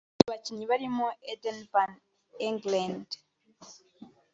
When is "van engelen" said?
1.71-2.95